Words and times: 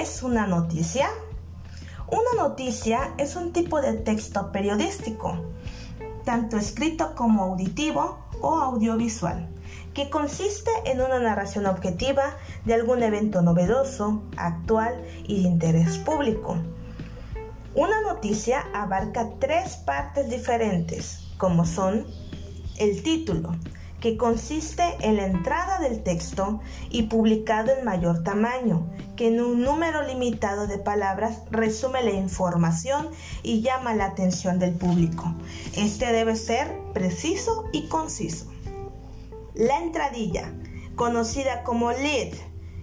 es 0.00 0.22
una 0.22 0.46
noticia? 0.46 1.08
Una 2.08 2.42
noticia 2.42 3.12
es 3.18 3.36
un 3.36 3.52
tipo 3.52 3.80
de 3.80 3.94
texto 3.94 4.52
periodístico, 4.52 5.38
tanto 6.24 6.56
escrito 6.56 7.14
como 7.14 7.44
auditivo 7.44 8.18
o 8.40 8.58
audiovisual, 8.58 9.48
que 9.94 10.10
consiste 10.10 10.70
en 10.86 11.00
una 11.00 11.18
narración 11.18 11.66
objetiva 11.66 12.36
de 12.64 12.74
algún 12.74 13.02
evento 13.02 13.42
novedoso, 13.42 14.22
actual 14.36 15.02
y 15.26 15.42
de 15.42 15.48
interés 15.48 15.98
público. 15.98 16.56
Una 17.74 18.00
noticia 18.02 18.66
abarca 18.74 19.30
tres 19.38 19.76
partes 19.76 20.28
diferentes, 20.30 21.28
como 21.38 21.64
son 21.64 22.06
el 22.78 23.02
título, 23.02 23.52
que 24.02 24.16
consiste 24.16 24.82
en 25.00 25.16
la 25.16 25.26
entrada 25.26 25.78
del 25.78 26.02
texto 26.02 26.60
y 26.90 27.04
publicado 27.04 27.70
en 27.70 27.84
mayor 27.84 28.24
tamaño, 28.24 28.90
que 29.16 29.28
en 29.28 29.40
un 29.40 29.62
número 29.62 30.02
limitado 30.02 30.66
de 30.66 30.78
palabras 30.78 31.42
resume 31.52 32.02
la 32.02 32.10
información 32.10 33.08
y 33.44 33.62
llama 33.62 33.94
la 33.94 34.06
atención 34.06 34.58
del 34.58 34.74
público. 34.74 35.32
Este 35.76 36.12
debe 36.12 36.34
ser 36.34 36.76
preciso 36.92 37.66
y 37.72 37.86
conciso. 37.86 38.52
La 39.54 39.78
entradilla, 39.78 40.52
conocida 40.96 41.62
como 41.62 41.92
lead, 41.92 42.34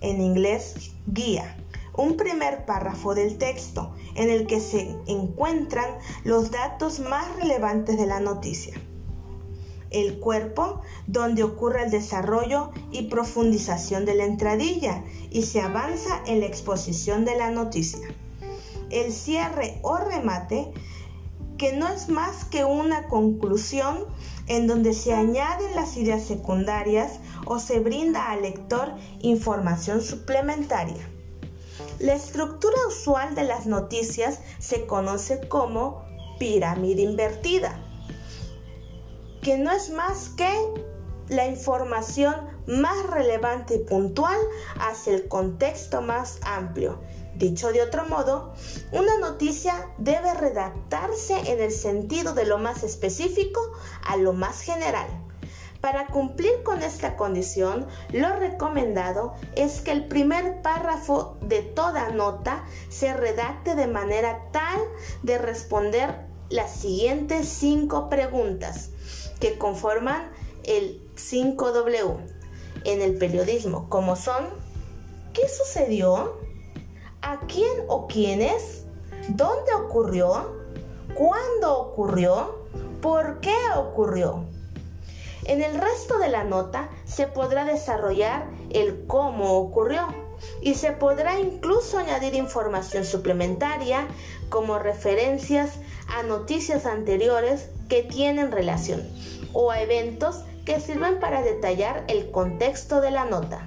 en 0.00 0.22
inglés 0.22 0.92
guía, 1.06 1.58
un 1.94 2.16
primer 2.16 2.64
párrafo 2.64 3.14
del 3.14 3.36
texto 3.36 3.94
en 4.14 4.30
el 4.30 4.46
que 4.46 4.60
se 4.60 4.96
encuentran 5.06 5.90
los 6.24 6.50
datos 6.50 7.00
más 7.00 7.26
relevantes 7.36 7.98
de 7.98 8.06
la 8.06 8.18
noticia 8.18 8.80
el 9.92 10.18
cuerpo 10.18 10.80
donde 11.06 11.42
ocurre 11.42 11.84
el 11.84 11.90
desarrollo 11.90 12.70
y 12.90 13.08
profundización 13.08 14.04
de 14.04 14.14
la 14.14 14.24
entradilla 14.24 15.04
y 15.30 15.42
se 15.42 15.60
avanza 15.60 16.22
en 16.26 16.40
la 16.40 16.46
exposición 16.46 17.24
de 17.24 17.36
la 17.36 17.50
noticia. 17.50 18.08
El 18.90 19.12
cierre 19.12 19.78
o 19.82 19.96
remate 19.96 20.72
que 21.56 21.72
no 21.72 21.88
es 21.88 22.08
más 22.08 22.44
que 22.44 22.64
una 22.64 23.08
conclusión 23.08 24.06
en 24.48 24.66
donde 24.66 24.94
se 24.94 25.14
añaden 25.14 25.74
las 25.76 25.96
ideas 25.96 26.24
secundarias 26.24 27.20
o 27.46 27.58
se 27.58 27.78
brinda 27.78 28.30
al 28.30 28.42
lector 28.42 28.92
información 29.20 30.02
suplementaria. 30.02 31.08
La 32.00 32.14
estructura 32.14 32.76
usual 32.88 33.34
de 33.34 33.44
las 33.44 33.66
noticias 33.66 34.40
se 34.58 34.86
conoce 34.86 35.46
como 35.48 36.02
pirámide 36.38 37.02
invertida 37.02 37.91
que 39.42 39.58
no 39.58 39.72
es 39.72 39.90
más 39.90 40.30
que 40.30 40.50
la 41.28 41.46
información 41.48 42.34
más 42.66 43.06
relevante 43.08 43.74
y 43.74 43.78
puntual 43.78 44.38
hacia 44.78 45.14
el 45.14 45.26
contexto 45.28 46.00
más 46.00 46.38
amplio. 46.44 47.00
Dicho 47.34 47.72
de 47.72 47.82
otro 47.82 48.06
modo, 48.06 48.54
una 48.92 49.18
noticia 49.18 49.88
debe 49.98 50.32
redactarse 50.34 51.52
en 51.52 51.60
el 51.60 51.72
sentido 51.72 52.34
de 52.34 52.46
lo 52.46 52.58
más 52.58 52.84
específico 52.84 53.60
a 54.06 54.16
lo 54.16 54.32
más 54.32 54.60
general. 54.60 55.08
Para 55.80 56.06
cumplir 56.06 56.62
con 56.62 56.80
esta 56.80 57.16
condición, 57.16 57.88
lo 58.12 58.36
recomendado 58.36 59.34
es 59.56 59.80
que 59.80 59.90
el 59.90 60.06
primer 60.06 60.62
párrafo 60.62 61.36
de 61.40 61.62
toda 61.62 62.10
nota 62.10 62.64
se 62.88 63.12
redacte 63.12 63.74
de 63.74 63.88
manera 63.88 64.48
tal 64.52 64.80
de 65.24 65.38
responder 65.38 66.26
las 66.50 66.70
siguientes 66.70 67.48
cinco 67.48 68.08
preguntas 68.08 68.90
que 69.42 69.58
conforman 69.58 70.30
el 70.62 71.02
5W 71.16 72.16
en 72.84 73.02
el 73.02 73.18
periodismo, 73.18 73.88
como 73.88 74.14
son 74.14 74.44
¿qué 75.32 75.48
sucedió? 75.48 76.38
¿A 77.22 77.40
quién 77.48 77.72
o 77.88 78.06
quiénes? 78.06 78.84
¿Dónde 79.30 79.74
ocurrió? 79.74 80.60
¿Cuándo 81.14 81.76
ocurrió? 81.76 82.68
¿Por 83.00 83.40
qué 83.40 83.56
ocurrió? 83.76 84.44
En 85.44 85.60
el 85.60 85.74
resto 85.74 86.18
de 86.18 86.28
la 86.28 86.44
nota 86.44 86.88
se 87.04 87.26
podrá 87.26 87.64
desarrollar 87.64 88.48
el 88.70 89.08
cómo 89.08 89.58
ocurrió 89.58 90.06
y 90.60 90.74
se 90.74 90.92
podrá 90.92 91.40
incluso 91.40 91.98
añadir 91.98 92.34
información 92.34 93.04
suplementaria 93.04 94.06
como 94.50 94.78
referencias 94.78 95.80
a 96.12 96.22
noticias 96.22 96.84
anteriores 96.84 97.70
que 97.88 98.02
tienen 98.02 98.52
relación 98.52 99.02
o 99.54 99.70
a 99.70 99.80
eventos 99.80 100.44
que 100.66 100.78
sirven 100.78 101.18
para 101.20 101.42
detallar 101.42 102.04
el 102.08 102.30
contexto 102.30 103.00
de 103.00 103.10
la 103.10 103.24
nota. 103.24 103.66